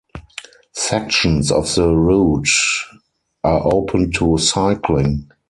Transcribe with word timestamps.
Sections 0.73 1.51
of 1.51 1.75
the 1.75 1.87
route 1.93 2.47
are 3.43 3.61
open 3.71 4.09
to 4.13 4.35
cycling. 4.39 5.29